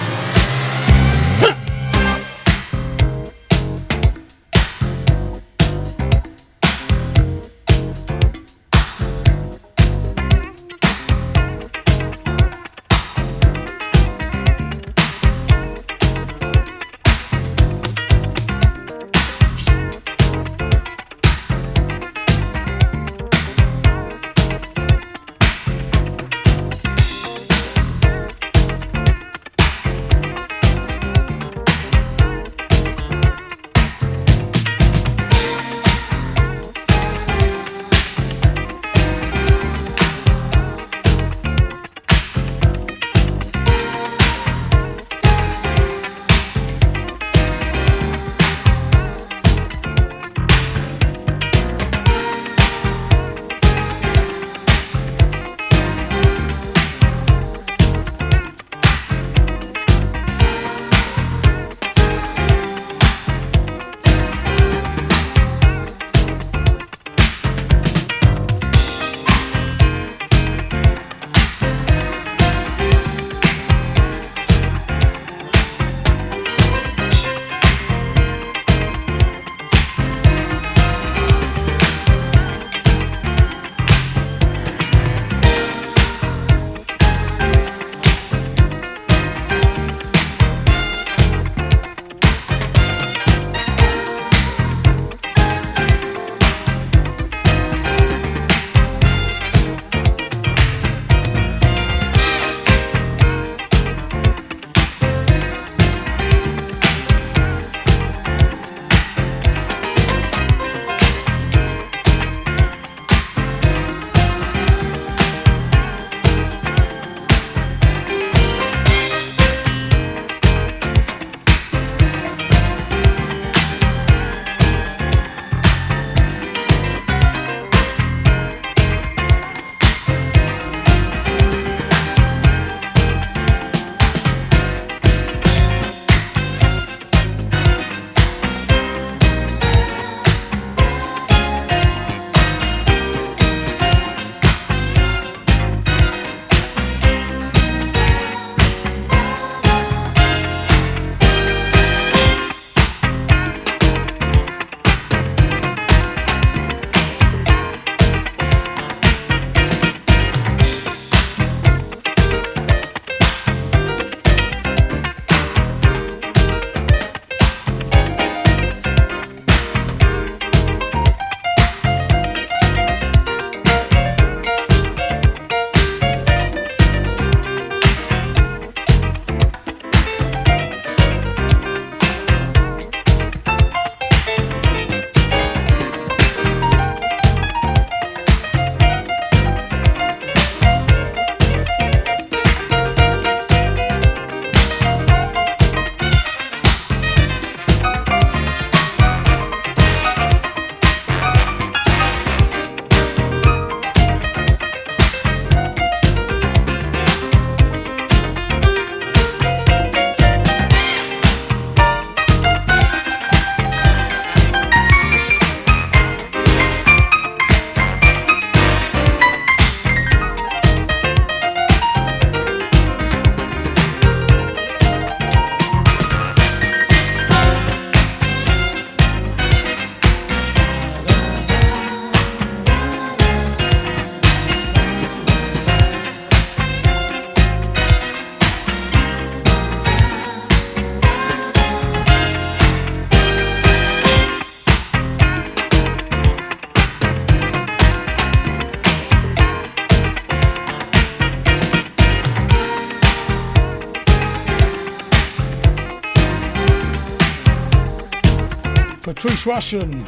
[259.29, 260.07] Patrice Rushen.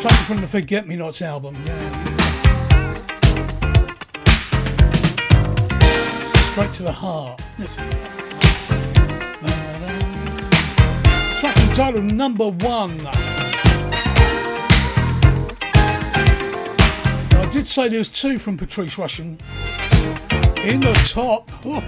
[0.00, 1.54] Taken from the Forget Me Nots album.
[1.66, 2.16] Yeah.
[6.50, 7.42] Straight to the heart.
[7.58, 7.86] Listen.
[11.40, 13.06] Track entitled Number One.
[17.36, 19.38] I did say there was two from Patrice Rushen
[20.64, 21.50] in the top.
[21.66, 21.82] Oh.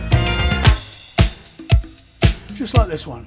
[2.54, 3.24] Just like this one.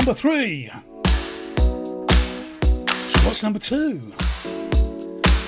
[0.00, 0.70] number three?
[1.58, 4.00] So what's number two?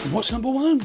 [0.05, 0.83] And what's number one?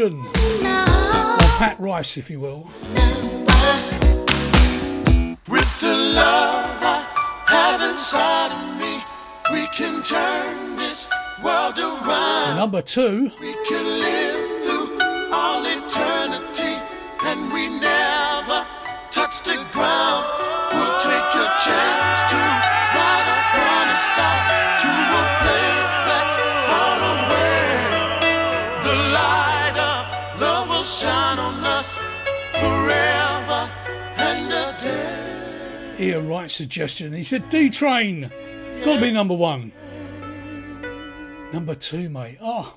[0.00, 0.08] Or
[1.58, 2.66] Pat Rice, if you will.
[5.46, 7.04] With the love I
[7.44, 9.04] have inside of me,
[9.52, 11.06] we can turn this
[11.44, 12.56] world around.
[12.56, 13.30] Number two.
[30.92, 31.96] shine on us
[32.52, 33.70] forever
[34.16, 35.94] and a day.
[35.96, 37.12] Here, right suggestion.
[37.12, 38.22] He said D Train.
[38.22, 38.84] Yeah.
[38.84, 39.72] Gotta be number one.
[41.52, 42.38] Number two, mate.
[42.40, 42.76] Oh.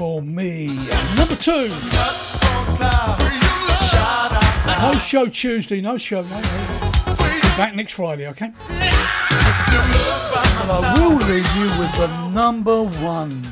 [0.00, 0.68] For Me.
[1.14, 1.68] Number two.
[4.80, 6.40] No show Tuesday, no show, no.
[6.40, 6.42] no.
[7.58, 8.46] Back next Friday, okay?
[8.46, 8.54] And
[10.70, 13.42] I will leave you with the number one.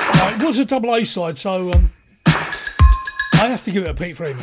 [0.00, 1.92] Uh, it was a double A side, so um,
[2.26, 4.42] I have to give it a Pete Freeman.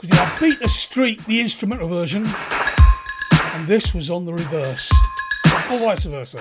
[0.00, 2.26] Because I beat the street, the instrumental version,
[3.54, 4.92] and this was on the reverse,
[5.72, 6.38] or vice versa.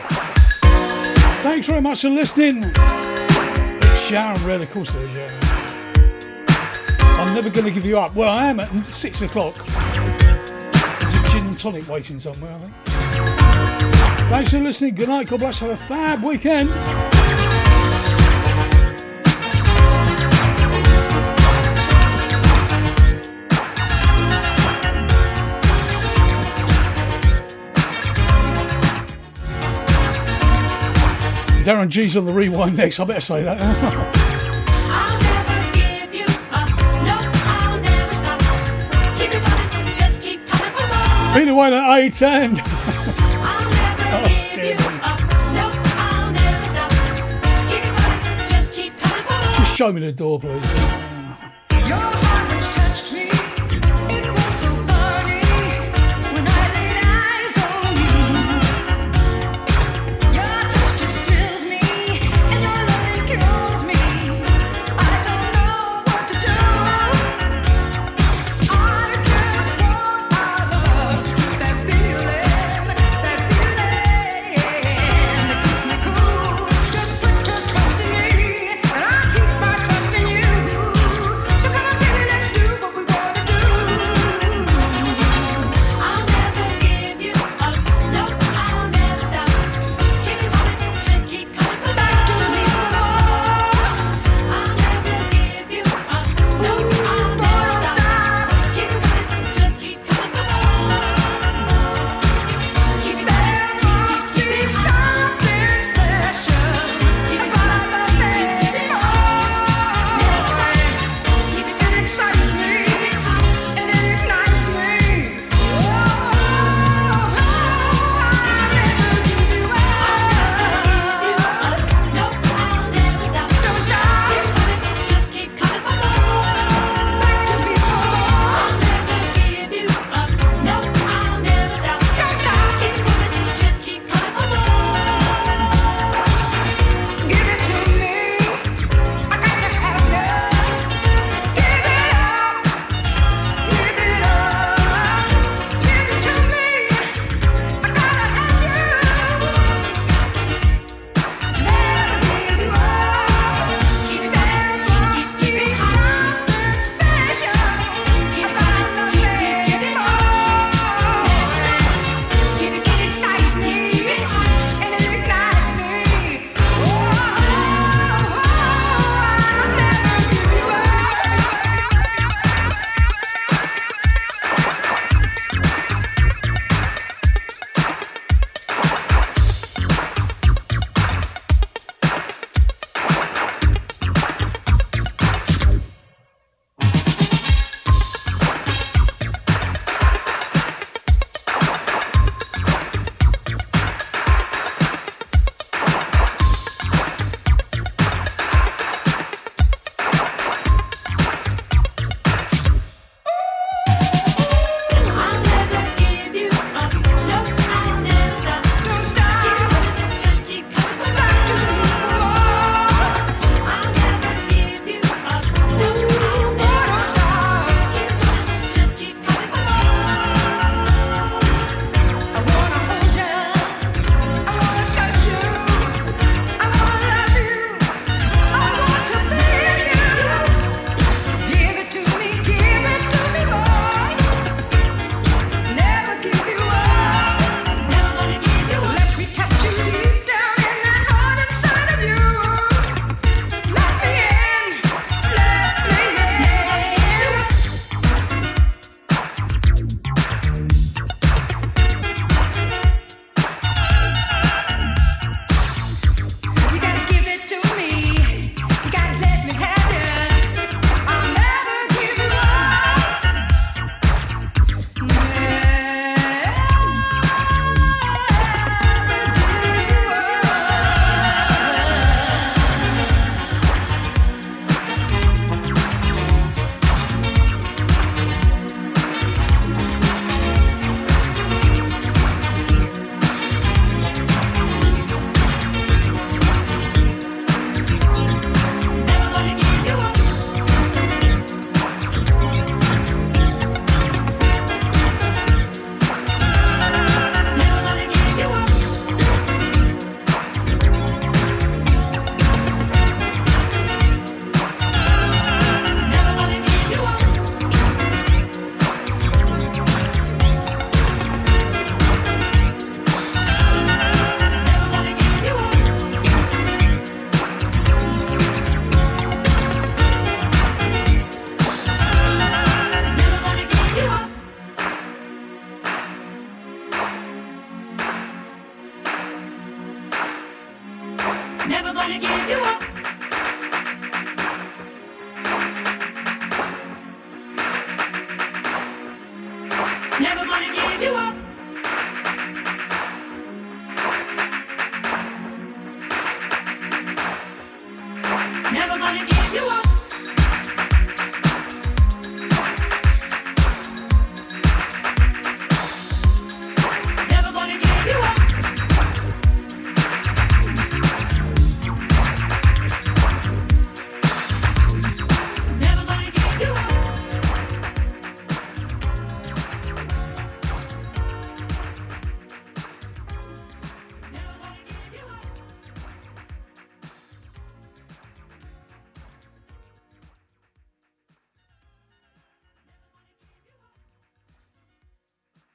[1.42, 2.64] Thanks very much for listening.
[2.66, 5.32] It's Sharon Redd, of course, it is.
[7.20, 8.16] I'm never going to give you up.
[8.16, 9.56] Well, I am at six o'clock.
[9.56, 12.74] There's a gin and tonic waiting somewhere, I think.
[14.30, 14.96] Thanks for listening.
[14.96, 15.28] Good night.
[15.28, 15.60] God bless.
[15.60, 16.70] Have a fab weekend.
[31.68, 32.98] Darren G's on the rewind next.
[32.98, 33.58] I better say that.
[41.36, 42.56] Peter Wayne at 810.
[49.58, 50.87] Just show me the door, please.